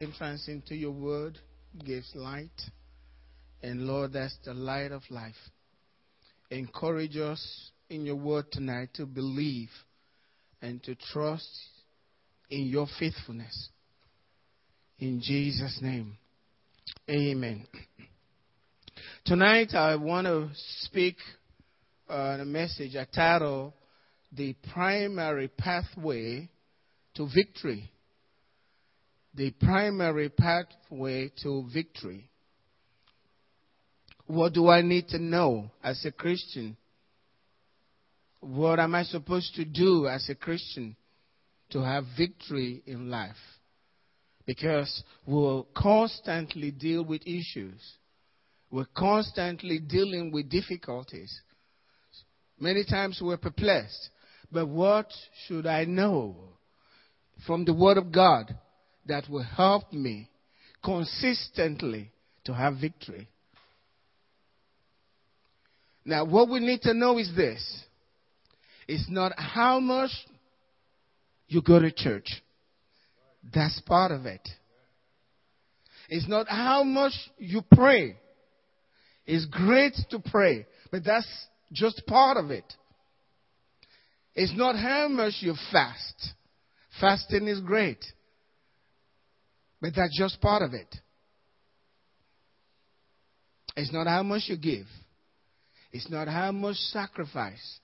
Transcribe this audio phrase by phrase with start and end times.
[0.00, 1.38] entrance into your word
[1.84, 2.50] gives light.
[3.62, 5.34] And Lord, that's the light of life.
[6.50, 9.70] Encourage us in your word tonight to believe
[10.60, 11.48] and to trust
[12.50, 13.70] in your faithfulness.
[14.98, 16.18] In Jesus' name.
[17.08, 17.66] Amen.
[19.24, 20.50] Tonight I want to
[20.82, 21.16] speak
[22.08, 23.74] uh, a message I title
[24.30, 26.50] The Primary Pathway
[27.14, 27.90] to Victory
[29.36, 32.28] the primary pathway to victory.
[34.26, 36.76] What do I need to know as a Christian?
[38.40, 40.96] What am I supposed to do as a Christian
[41.70, 43.36] to have victory in life?
[44.46, 47.80] Because we'll constantly deal with issues.
[48.70, 51.40] We're constantly dealing with difficulties.
[52.58, 54.10] Many times we're perplexed.
[54.50, 55.10] But what
[55.46, 56.36] should I know
[57.46, 58.56] from the Word of God
[59.06, 60.28] that will help me
[60.84, 62.10] consistently
[62.44, 63.28] to have victory.
[66.04, 67.82] Now, what we need to know is this
[68.86, 70.10] it's not how much
[71.48, 72.42] you go to church,
[73.52, 74.46] that's part of it.
[76.08, 78.16] It's not how much you pray.
[79.26, 81.26] It's great to pray, but that's
[81.72, 82.64] just part of it.
[84.34, 86.34] It's not how much you fast.
[87.00, 88.04] Fasting is great.
[89.86, 90.92] But that's just part of it.
[93.76, 94.86] It's not how much you give,
[95.92, 97.78] it's not how much sacrifice.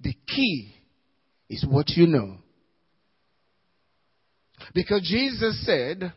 [0.00, 0.74] The key
[1.48, 2.38] is what you know.
[4.74, 6.12] Because Jesus said,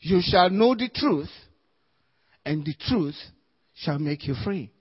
[0.00, 1.30] You shall know the truth,
[2.44, 3.14] and the truth
[3.74, 4.72] shall make you free.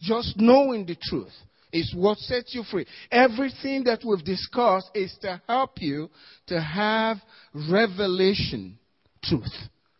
[0.00, 1.32] Just knowing the truth
[1.72, 2.86] is what sets you free.
[3.10, 6.10] Everything that we've discussed is to help you
[6.48, 7.16] to have
[7.54, 8.78] revelation
[9.24, 9.54] truth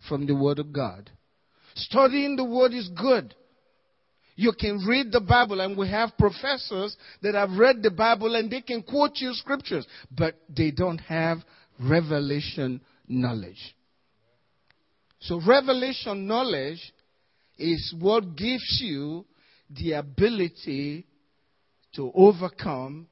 [0.09, 1.11] from the Word of God.
[1.75, 3.35] Studying the Word is good.
[4.35, 8.51] You can read the Bible, and we have professors that have read the Bible and
[8.51, 11.39] they can quote you scriptures, but they don't have
[11.79, 13.75] revelation knowledge.
[15.21, 16.81] So, revelation knowledge
[17.59, 19.25] is what gives you
[19.71, 21.07] the ability
[21.95, 23.07] to overcome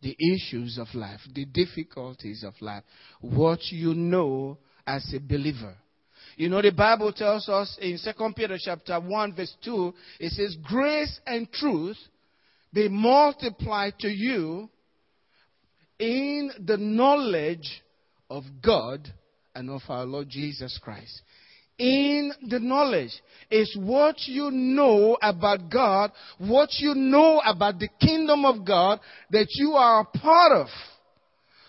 [0.00, 2.84] the issues of life, the difficulties of life,
[3.20, 5.74] what you know as a believer.
[6.36, 10.56] You know, the Bible tells us in 2 Peter chapter 1 verse 2, it says,
[10.62, 11.96] grace and truth,
[12.72, 14.68] be multiplied to you
[15.98, 17.82] in the knowledge
[18.30, 19.12] of God
[19.54, 21.22] and of our Lord Jesus Christ
[21.78, 23.12] in the knowledge.
[23.50, 29.00] is what you know about God, what you know about the kingdom of God
[29.30, 30.66] that you are a part of.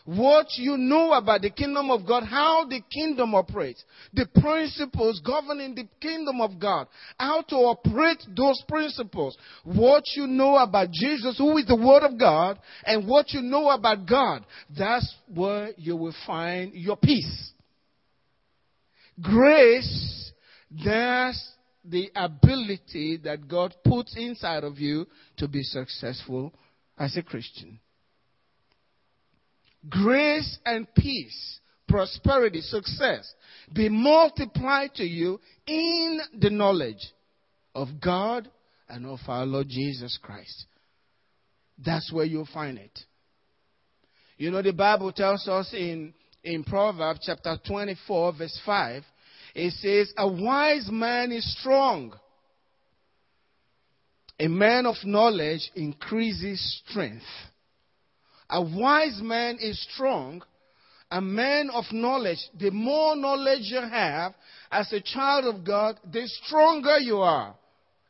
[0.06, 5.76] What you know about the kingdom of God, how the kingdom operates, the principles governing
[5.76, 6.88] the kingdom of God,
[7.20, 12.18] how to operate those principles, what you know about Jesus, who is the Word of
[12.18, 14.44] God, and what you know about God,
[14.76, 17.52] that's where you will find your peace.
[19.22, 20.32] Grace,
[20.84, 21.52] that's
[21.84, 25.08] the ability that God puts inside of you
[25.38, 26.54] to be successful
[26.98, 27.80] as a Christian.
[29.88, 33.34] Grace and peace, prosperity, success
[33.74, 37.14] be multiplied to you in the knowledge
[37.76, 38.50] of God
[38.88, 40.66] and of our Lord Jesus Christ.
[41.78, 43.00] That's where you'll find it.
[44.38, 46.14] You know, the Bible tells us in
[46.44, 49.04] in Proverbs chapter 24, verse 5,
[49.56, 52.14] it says, A wise man is strong.
[54.40, 57.26] A man of knowledge increases strength.
[58.50, 60.42] A wise man is strong.
[61.12, 64.34] A man of knowledge, the more knowledge you have
[64.72, 67.56] as a child of God, the stronger you are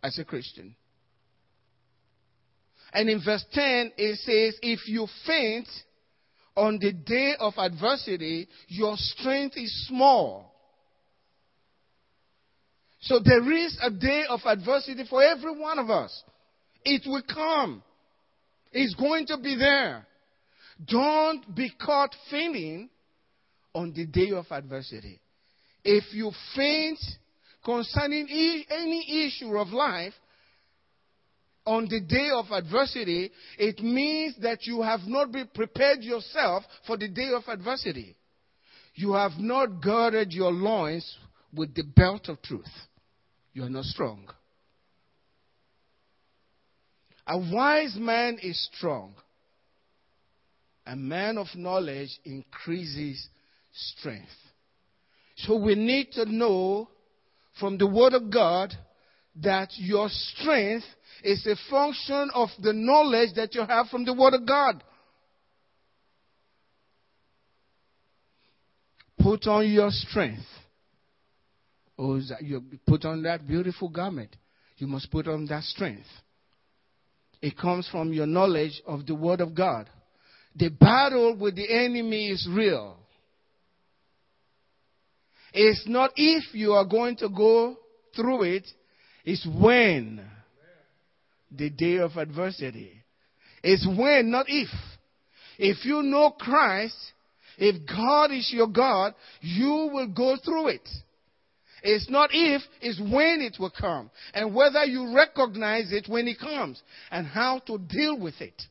[0.04, 0.76] as a Christian.
[2.94, 5.68] And in verse 10, it says, If you faint,
[6.60, 10.54] on the day of adversity, your strength is small.
[13.00, 16.22] So there is a day of adversity for every one of us.
[16.84, 17.82] It will come.
[18.74, 20.06] It's going to be there.
[20.86, 22.90] Don't be caught fainting
[23.74, 25.22] on the day of adversity.
[25.86, 27.00] If you faint
[27.64, 28.28] concerning
[28.70, 30.14] any issue of life,
[31.70, 37.08] on the day of adversity, it means that you have not prepared yourself for the
[37.08, 38.16] day of adversity.
[38.96, 41.16] You have not girded your loins
[41.54, 42.66] with the belt of truth.
[43.54, 44.28] You are not strong.
[47.28, 49.14] A wise man is strong.
[50.88, 53.30] A man of knowledge increases
[53.72, 54.26] strength.
[55.36, 56.90] So we need to know
[57.60, 58.74] from the Word of God
[59.38, 60.86] that your strength
[61.24, 64.84] is a function of the knowledge that you have from the Word of God.
[69.20, 70.46] Put on your strength.
[71.98, 74.36] Oh, you put on that beautiful garment.
[74.78, 76.08] You must put on that strength.
[77.42, 79.90] It comes from your knowledge of the Word of God.
[80.56, 82.98] The battle with the enemy is real.
[85.54, 87.78] It's not if you are going to go
[88.16, 88.68] through it,
[89.30, 90.22] it's when.
[91.52, 92.92] The day of adversity.
[93.64, 94.70] It's when, not if.
[95.58, 96.96] If you know Christ,
[97.58, 100.88] if God is your God, you will go through it.
[101.84, 104.10] It's not if, it's when it will come.
[104.34, 108.62] And whether you recognize it when it comes and how to deal with it.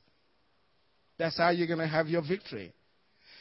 [1.18, 2.72] That's how you're going to have your victory.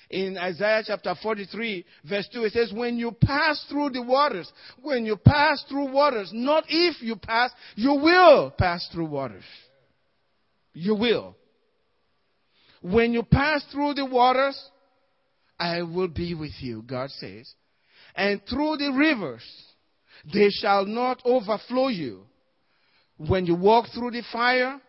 [0.09, 4.51] In Isaiah chapter 43, verse 2, it says, When you pass through the waters,
[4.81, 9.43] when you pass through waters, not if you pass, you will pass through waters.
[10.73, 11.35] You will.
[12.81, 14.57] When you pass through the waters,
[15.59, 17.51] I will be with you, God says.
[18.15, 19.43] And through the rivers,
[20.31, 22.23] they shall not overflow you.
[23.17, 24.79] When you walk through the fire,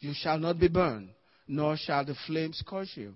[0.00, 1.10] you shall not be burned,
[1.46, 3.14] nor shall the flames scorch you.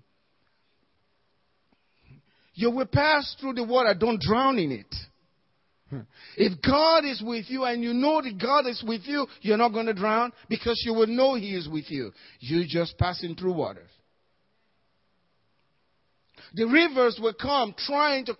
[2.53, 4.95] You will pass through the water, don't drown in it.
[5.89, 6.01] Hmm.
[6.37, 9.73] If God is with you and you know that God is with you, you're not
[9.73, 12.11] going to drown because you will know He is with you.
[12.39, 13.89] You're just passing through waters.
[16.53, 18.37] The rivers will come trying to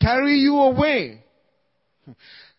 [0.00, 1.24] carry you away.
[2.04, 2.12] Hmm.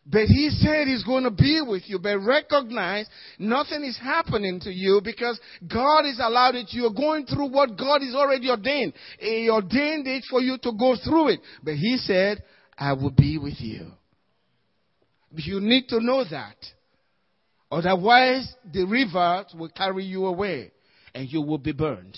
[0.06, 2.00] But he said he's going to be with you.
[2.00, 3.08] But recognize
[3.38, 6.68] nothing is happening to you because God is allowed it.
[6.72, 8.94] You're going through what God is already ordained.
[9.20, 11.40] He ordained it for you to go through it.
[11.64, 12.44] But he said,
[12.78, 13.92] I will be with you.
[15.36, 16.58] You need to know that.
[17.72, 20.72] Otherwise, the rivers will carry you away
[21.14, 22.18] and you will be burned.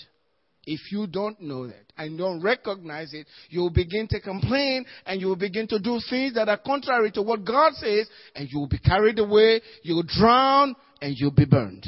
[0.66, 5.20] If you don't know that and don't recognize it, you will begin to complain and
[5.20, 8.60] you will begin to do things that are contrary to what God says and you
[8.60, 11.86] will be carried away, you will drown and you'll be burned.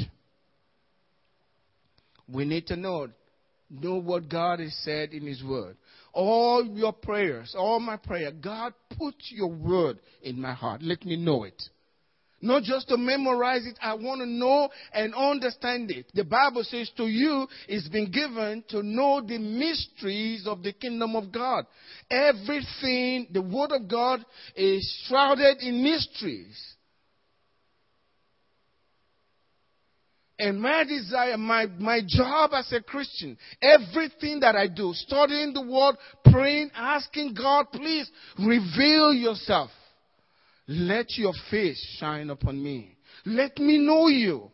[2.27, 3.07] We need to know,
[3.69, 5.77] know what God has said in His Word.
[6.13, 10.81] All your prayers, all my prayer, God put your word in my heart.
[10.81, 11.61] Let me know it.
[12.39, 16.05] Not just to memorize it, I want to know and understand it.
[16.13, 21.15] The Bible says to you, it's been given to know the mysteries of the kingdom
[21.15, 21.65] of God.
[22.11, 24.23] Everything, the Word of God
[24.55, 26.75] is shrouded in mysteries.
[30.39, 35.63] And my desire, my, my job as a Christian, everything that I do, studying the
[35.63, 35.95] Word,
[36.31, 38.07] praying, asking God, please
[38.37, 39.71] reveal yourself.
[40.67, 42.97] Let your face shine upon me.
[43.25, 44.51] Let me know you.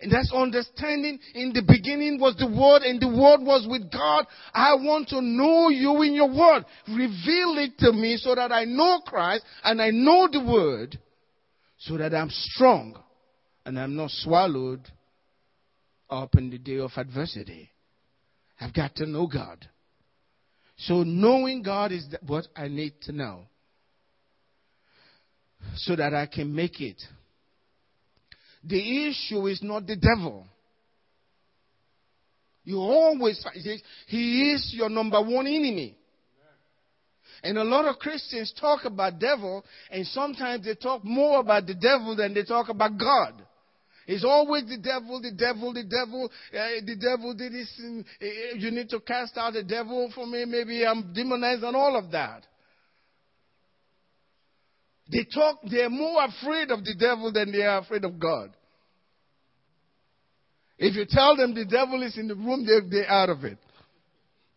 [0.00, 1.18] And that's understanding.
[1.34, 4.26] In the beginning was the Word, and the Word was with God.
[4.52, 6.64] I want to know you in your Word.
[6.88, 10.98] Reveal it to me so that I know Christ and I know the Word,
[11.78, 13.00] so that I'm strong
[13.64, 14.82] and I'm not swallowed
[16.10, 17.70] up in the day of adversity.
[18.60, 19.66] I've got to know God.
[20.76, 23.44] So knowing God is what I need to know
[25.76, 27.00] so that I can make it.
[28.62, 30.46] The issue is not the devil.
[32.64, 33.44] You always,
[34.06, 35.96] he is your number one enemy.
[37.42, 41.74] And a lot of Christians talk about devil, and sometimes they talk more about the
[41.74, 43.34] devil than they talk about God.
[44.06, 48.56] It's always the devil, the devil, the devil, uh, the devil did this, and, uh,
[48.56, 52.10] you need to cast out the devil for me, maybe I'm demonized and all of
[52.12, 52.46] that.
[55.10, 58.50] They talk, they're more afraid of the devil than they are afraid of God.
[60.78, 63.58] If you tell them the devil is in the room, they're, they're out of it.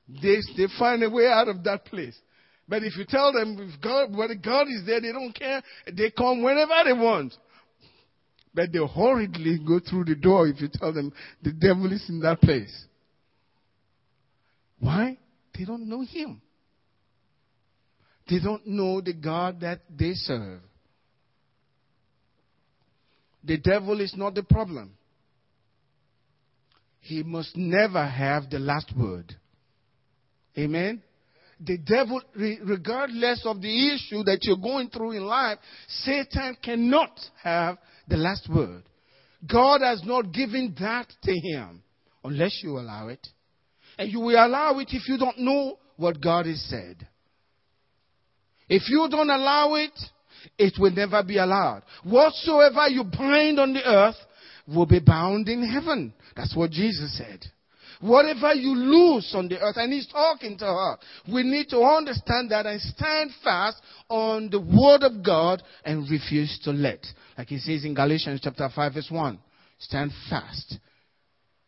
[0.07, 2.17] They, they find a way out of that place.
[2.67, 5.61] But if you tell them if God, whether God is there, they don't care.
[5.85, 7.33] They come whenever they want.
[8.53, 11.13] But they hurriedly go through the door if you tell them
[11.43, 12.85] the devil is in that place.
[14.79, 15.17] Why?
[15.57, 16.41] They don't know him.
[18.29, 20.59] They don't know the God that they serve.
[23.43, 24.93] The devil is not the problem.
[26.99, 29.33] He must never have the last word.
[30.57, 31.01] Amen?
[31.59, 35.57] The devil, regardless of the issue that you're going through in life,
[35.87, 38.83] Satan cannot have the last word.
[39.49, 41.81] God has not given that to him
[42.23, 43.25] unless you allow it.
[43.97, 47.07] And you will allow it if you don't know what God has said.
[48.69, 49.97] If you don't allow it,
[50.57, 51.83] it will never be allowed.
[52.03, 54.15] Whatsoever you bind on the earth
[54.67, 56.13] will be bound in heaven.
[56.35, 57.45] That's what Jesus said.
[57.99, 60.97] Whatever you lose on the earth, and he's talking to her,
[61.33, 66.59] we need to understand that and stand fast on the word of God and refuse
[66.63, 67.03] to let.
[67.37, 69.39] Like he says in Galatians chapter 5 verse 1.
[69.79, 70.77] Stand fast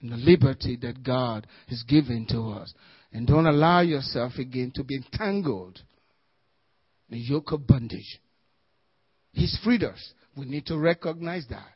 [0.01, 2.73] in the liberty that God has given to us.
[3.11, 5.79] And don't allow yourself again to be entangled
[7.09, 8.19] the yoke of bondage.
[9.33, 10.13] He's freed us.
[10.35, 11.67] We need to recognize that.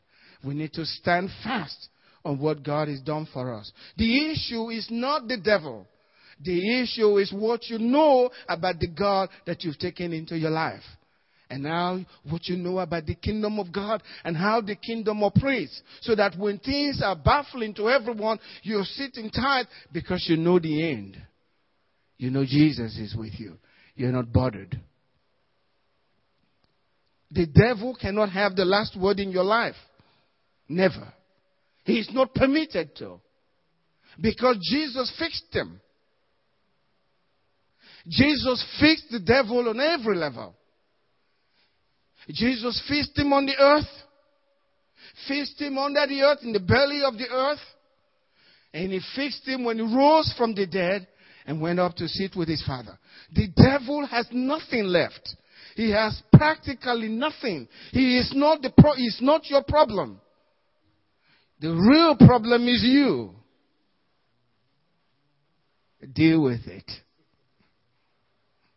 [0.44, 1.88] We need to stand fast
[2.24, 3.70] on what God has done for us.
[3.96, 5.86] The issue is not the devil.
[6.42, 10.82] The issue is what you know about the God that you've taken into your life.
[11.50, 15.80] And now what you know about the kingdom of God and how the kingdom operates.
[16.00, 20.90] So that when things are baffling to everyone, you're sitting tight because you know the
[20.90, 21.16] end.
[22.16, 23.58] You know Jesus is with you.
[23.94, 24.80] You're not bothered.
[27.30, 29.74] The devil cannot have the last word in your life.
[30.68, 31.12] Never.
[31.84, 33.20] He is not permitted to.
[34.20, 35.80] Because Jesus fixed him.
[38.06, 40.54] Jesus fixed the devil on every level.
[42.28, 43.88] Jesus fixed him on the earth,
[45.28, 47.58] fixed him under the earth, in the belly of the earth,
[48.72, 51.06] and he fixed him when he rose from the dead
[51.46, 52.98] and went up to sit with his father.
[53.34, 55.36] The devil has nothing left.
[55.74, 57.68] He has practically nothing.
[57.90, 60.20] He is not the pro- not your problem.
[61.60, 63.34] The real problem is you.
[66.12, 66.90] Deal with it.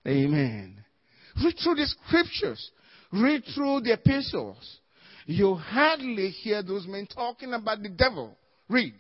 [0.08, 0.84] Amen.
[1.44, 2.72] Read through the scriptures.
[3.12, 4.80] Read through the epistles.
[5.26, 8.38] You hardly hear those men talking about the devil.
[8.70, 8.96] Read.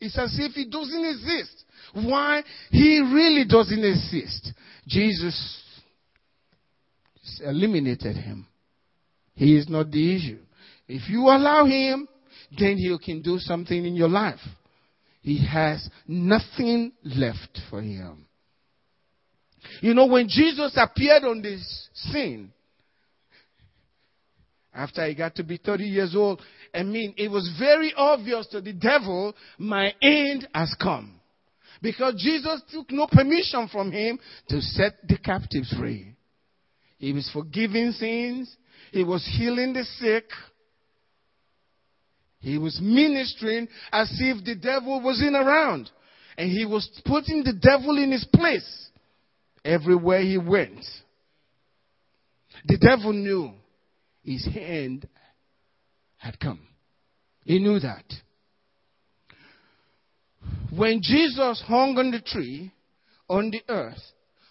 [0.00, 1.64] It's as if he doesn't exist.
[1.92, 2.42] Why?
[2.70, 4.52] He really doesn't exist.
[4.86, 5.62] Jesus
[7.44, 8.46] eliminated him.
[9.34, 10.40] He is not the issue.
[10.88, 12.08] If you allow him,
[12.58, 14.40] then he can do something in your life.
[15.20, 18.26] He has nothing left for him.
[19.80, 22.52] You know, when Jesus appeared on this scene,
[24.74, 26.40] after he got to be 30 years old,
[26.72, 31.20] I mean, it was very obvious to the devil, my end has come.
[31.82, 34.18] Because Jesus took no permission from him
[34.48, 36.14] to set the captives free.
[36.98, 38.54] He was forgiving sins.
[38.92, 40.24] He was healing the sick.
[42.40, 45.90] He was ministering as if the devil wasn't around.
[46.36, 48.88] And he was putting the devil in his place
[49.64, 50.84] everywhere he went.
[52.66, 53.52] The devil knew
[54.22, 55.08] his hand
[56.16, 56.60] had come.
[57.44, 58.04] He knew that.
[60.74, 62.72] When Jesus hung on the tree,
[63.28, 64.02] on the earth,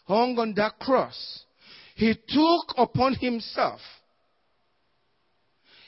[0.05, 1.43] hung on that cross,
[1.97, 3.81] he took upon himself,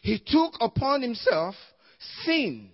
[0.02, 1.54] he took upon himself
[2.26, 2.72] sin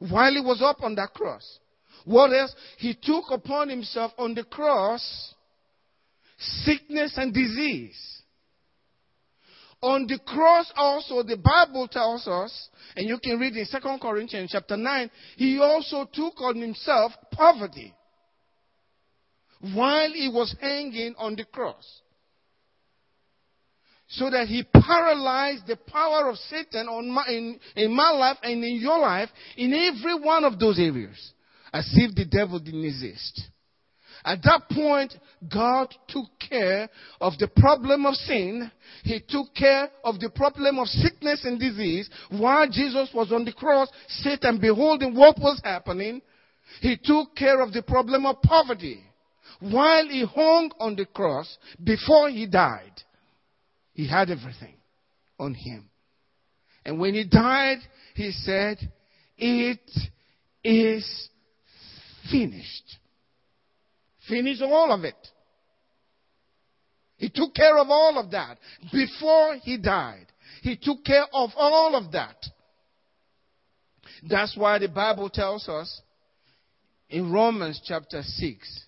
[0.00, 1.60] while he was up on that cross.
[2.04, 2.52] What else?
[2.78, 5.32] He took upon himself on the cross
[6.38, 8.22] sickness and disease.
[9.80, 14.50] On the cross also, the Bible tells us, and you can read in 2 Corinthians
[14.50, 17.94] chapter 9, he also took on himself poverty
[19.72, 22.00] while he was hanging on the cross
[24.08, 28.64] so that he paralyzed the power of Satan on my, in, in my life and
[28.64, 31.32] in your life in every one of those areas
[31.72, 33.42] as if the devil didn't exist.
[34.24, 35.14] At that point,
[35.52, 36.88] God took care
[37.20, 38.70] of the problem of sin.
[39.04, 42.10] He took care of the problem of sickness and disease.
[42.30, 46.20] While Jesus was on the cross, Satan beholding what was happening,
[46.80, 49.04] he took care of the problem of poverty.
[49.60, 52.92] While he hung on the cross, before he died,
[53.98, 54.76] he had everything
[55.40, 55.90] on him.
[56.84, 57.78] And when he died,
[58.14, 58.78] he said,
[59.36, 59.90] It
[60.62, 61.28] is
[62.30, 62.96] finished.
[64.28, 65.16] Finished all of it.
[67.16, 68.58] He took care of all of that
[68.92, 70.26] before he died.
[70.62, 72.36] He took care of all of that.
[74.28, 76.02] That's why the Bible tells us
[77.10, 78.84] in Romans chapter 6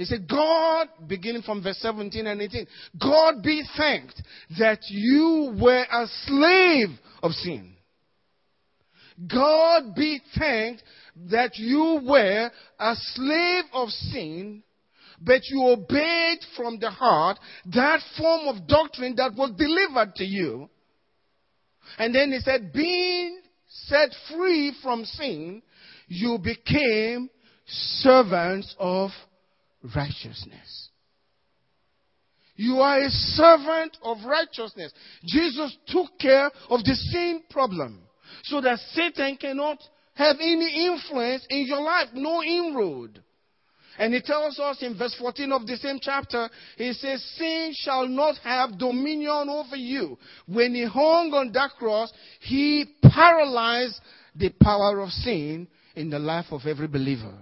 [0.00, 2.66] he said, God, beginning from verse 17 and 18,
[2.98, 4.22] God be thanked
[4.58, 6.88] that you were a slave
[7.22, 7.74] of sin.
[9.28, 10.82] God be thanked
[11.30, 14.62] that you were a slave of sin,
[15.20, 20.70] but you obeyed from the heart that form of doctrine that was delivered to you.
[21.98, 23.38] And then he said, being
[23.68, 25.60] set free from sin,
[26.08, 27.28] you became
[27.66, 29.10] servants of
[29.94, 30.88] righteousness.
[32.56, 34.92] You are a servant of righteousness.
[35.24, 38.02] Jesus took care of the sin problem
[38.44, 39.78] so that Satan cannot
[40.14, 43.22] have any influence in your life, no inroad.
[43.98, 48.06] And he tells us in verse 14 of the same chapter, he says, Sin shall
[48.06, 50.18] not have dominion over you.
[50.46, 54.00] When he hung on that cross, he paralyzed
[54.34, 57.34] the power of sin in the life of every believer.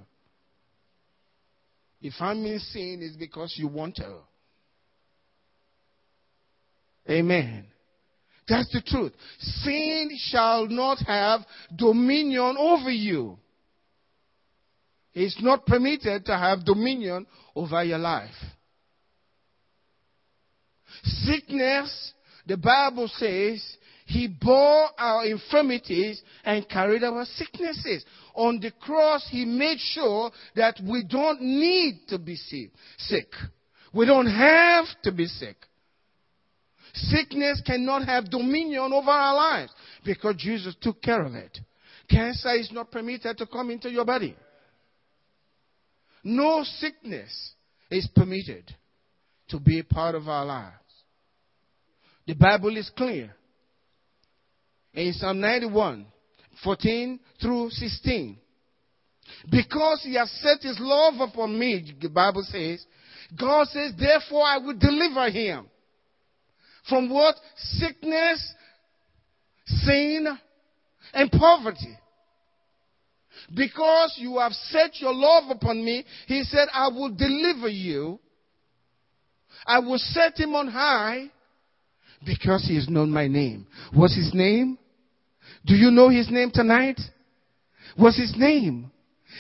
[2.00, 4.19] If I'm in sin, it's because you want to.
[7.11, 7.67] Amen.
[8.49, 9.12] That's the truth.
[9.38, 11.40] Sin shall not have
[11.76, 13.38] dominion over you.
[15.12, 18.31] It's not permitted to have dominion over your life.
[21.02, 22.12] Sickness,
[22.47, 23.62] the Bible says,
[24.08, 28.06] He bore our infirmities and carried our sicknesses.
[28.34, 32.34] On the cross, He made sure that we don't need to be
[32.96, 33.28] sick.
[33.92, 35.56] We don't have to be sick.
[36.94, 39.72] Sickness cannot have dominion over our lives
[40.06, 41.58] because Jesus took care of it.
[42.08, 44.34] Cancer is not permitted to come into your body.
[46.24, 47.52] No sickness
[47.90, 48.74] is permitted
[49.48, 50.74] to be a part of our lives.
[52.26, 53.34] The Bible is clear.
[54.95, 56.07] In Psalm 91,
[56.64, 58.37] 14 through 16.
[59.50, 62.85] Because he has set his love upon me, the Bible says,
[63.38, 65.66] God says, therefore I will deliver him.
[66.88, 67.37] From what?
[67.57, 68.54] Sickness,
[69.66, 70.26] sin,
[71.12, 71.99] and poverty.
[73.54, 78.18] Because you have set your love upon me, he said, I will deliver you.
[79.66, 81.30] I will set him on high
[82.25, 83.66] because he has known my name.
[83.94, 84.78] What's his name?
[85.64, 87.00] Do you know his name tonight?
[87.96, 88.90] What's his name?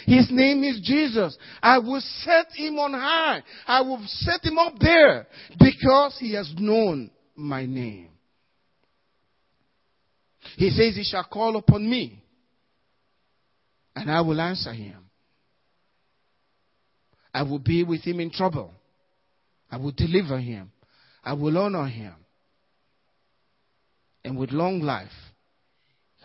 [0.06, 1.36] His name is Jesus.
[1.62, 3.42] I will set him on high.
[3.66, 5.26] I will set him up there
[5.58, 8.08] because he has known my name.
[10.56, 12.22] He says he shall call upon me
[13.94, 15.08] and I will answer him.
[17.34, 18.72] I will be with him in trouble.
[19.70, 20.70] I will deliver him.
[21.22, 22.14] I will honor him.
[24.28, 25.08] And with long life,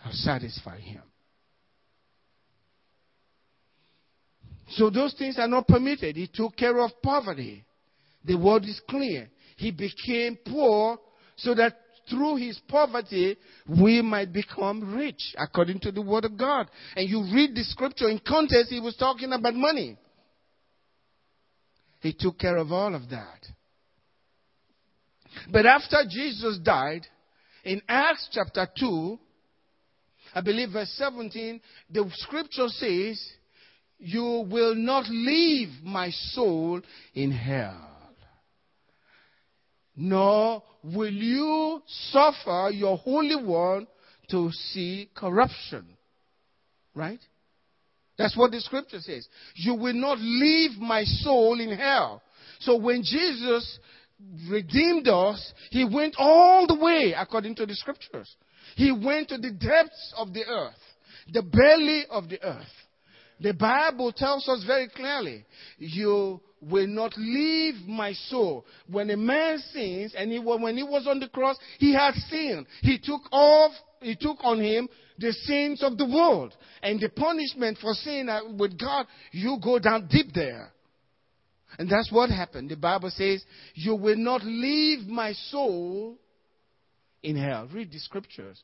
[0.03, 1.01] I'll satisfy him.
[4.71, 6.17] So those things are not permitted.
[6.17, 7.63] He took care of poverty.
[8.25, 9.29] The word is clear.
[9.55, 10.99] He became poor
[11.37, 11.77] so that
[12.09, 13.37] through his poverty,
[13.69, 16.69] we might become rich, according to the word of God.
[16.97, 19.97] And you read the scripture in context, he was talking about money.
[22.01, 23.47] He took care of all of that.
[25.49, 27.07] But after Jesus died,
[27.63, 29.19] in Acts chapter 2,
[30.35, 33.23] I believe verse 17, the scripture says,
[33.97, 36.81] You will not leave my soul
[37.13, 37.93] in hell
[39.95, 43.87] nor will you suffer your Holy One
[44.29, 45.85] to see corruption.
[46.95, 47.19] Right?
[48.17, 49.27] That's what the scripture says.
[49.55, 52.21] You will not leave my soul in hell.
[52.59, 53.79] So when Jesus
[54.49, 58.35] redeemed us, he went all the way according to the scriptures.
[58.75, 60.73] He went to the depths of the earth,
[61.31, 62.67] the belly of the earth.
[63.39, 65.45] The Bible tells us very clearly,
[65.77, 68.65] you will not leave my soul.
[68.89, 72.65] When a man sins, and he, when he was on the cross, he had sinned.
[72.81, 76.55] He took off, he took on him the sins of the world.
[76.81, 80.72] And the punishment for sin uh, with God, you go down deep there.
[81.79, 82.69] And that's what happened.
[82.69, 86.17] The Bible says, You will not leave my soul
[87.21, 87.67] in hell.
[87.73, 88.61] Read the scriptures.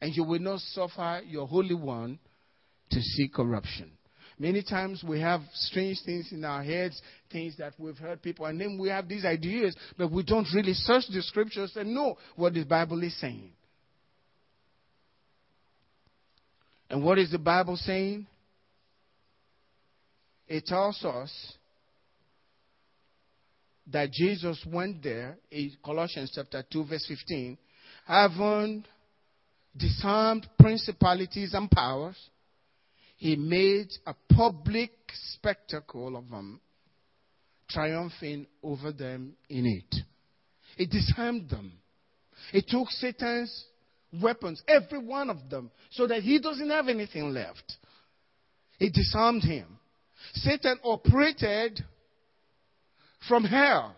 [0.00, 2.18] And you will not suffer your Holy One
[2.90, 3.92] to see corruption.
[4.38, 8.58] Many times we have strange things in our heads, things that we've heard people, and
[8.58, 12.54] then we have these ideas, but we don't really search the scriptures and know what
[12.54, 13.52] the Bible is saying.
[16.88, 18.26] And what is the Bible saying?
[20.50, 21.54] It tells us
[23.86, 27.56] that Jesus went there in Colossians chapter 2, verse 15,
[28.04, 28.84] having
[29.76, 32.16] disarmed principalities and powers
[33.16, 36.60] he made a public spectacle of them,
[37.68, 40.02] triumphing over them in it.
[40.76, 41.74] He disarmed them.
[42.50, 43.66] He took Satan's
[44.20, 47.76] weapons, every one of them, so that he doesn't have anything left.
[48.78, 49.76] He disarmed him.
[50.34, 51.80] Satan operated
[53.28, 53.94] from hell.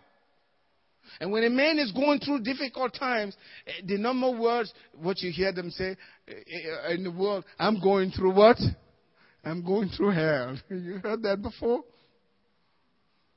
[1.19, 3.35] And when a man is going through difficult times,
[3.67, 5.95] eh, the number of words, what you hear them say
[6.27, 8.57] eh, eh, in the world, I'm going through what?
[9.43, 10.57] I'm going through hell.
[10.69, 11.83] You heard that before?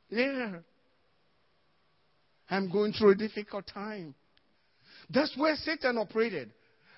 [0.08, 0.56] Yeah.
[2.48, 4.14] I'm going through a difficult time.
[5.10, 6.52] That's where Satan operated.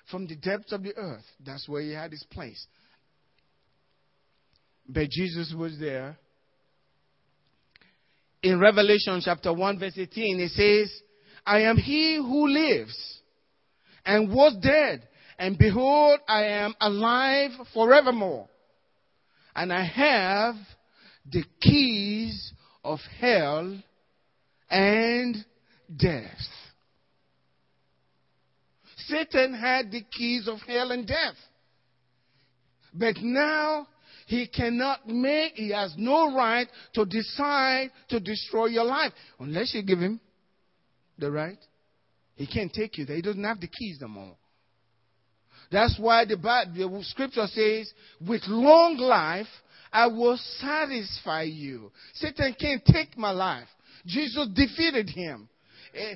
[0.09, 1.25] From the depths of the earth.
[1.45, 2.65] That's where he had his place.
[4.89, 6.17] But Jesus was there.
[8.41, 11.01] In Revelation chapter 1, verse 18, it says,
[11.45, 13.21] I am he who lives
[14.03, 18.49] and was dead, and behold, I am alive forevermore.
[19.55, 20.55] And I have
[21.31, 22.51] the keys
[22.83, 23.77] of hell
[24.69, 25.35] and
[25.95, 26.47] death.
[29.07, 31.35] Satan had the keys of hell and death.
[32.93, 33.87] But now
[34.29, 39.81] he cannot make, he has no right to decide to destroy your life unless you
[39.81, 40.19] give him
[41.17, 41.57] the right.
[42.35, 43.15] He can't take you there.
[43.15, 44.35] He doesn't have the keys no more.
[45.71, 49.47] That's why the, the scripture says, with long life,
[49.91, 51.91] I will satisfy you.
[52.13, 53.67] Satan can't take my life.
[54.05, 55.49] Jesus defeated him.
[55.95, 56.13] Eh,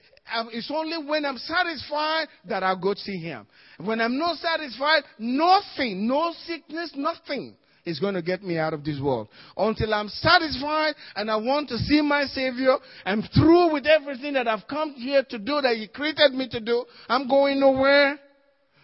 [0.51, 3.47] it's only when I'm satisfied that I'll go see him.
[3.83, 8.83] When I'm not satisfied, nothing, no sickness, nothing is going to get me out of
[8.83, 9.27] this world.
[9.57, 14.47] Until I'm satisfied and I want to see my Savior, I'm through with everything that
[14.47, 16.85] I've come here to do, that He created me to do.
[17.07, 18.19] I'm going nowhere.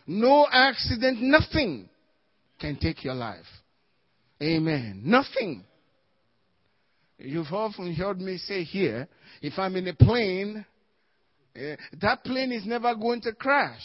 [0.07, 1.87] No accident, nothing
[2.59, 3.45] can take your life.
[4.41, 5.01] Amen.
[5.05, 5.63] Nothing.
[7.17, 9.07] You've often heard me say here,
[9.41, 10.65] if I'm in a plane,
[11.55, 13.81] uh, that plane is never going to crash.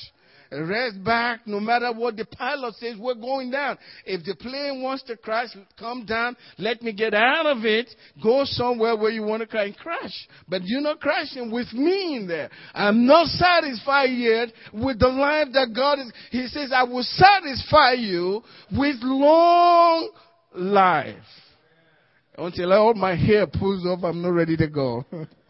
[0.62, 3.78] Rest back, no matter what the pilot says, we're going down.
[4.04, 7.90] If the plane wants to crash, come down, let me get out of it,
[8.22, 10.28] go somewhere where you want to crash, crash.
[10.48, 12.50] But you're not crashing with me in there.
[12.72, 16.12] I'm not satisfied yet with the life that God is.
[16.30, 20.10] He says, I will satisfy you with long
[20.54, 21.16] life.
[22.36, 25.04] Until all my hair pulls off, I'm not ready to go.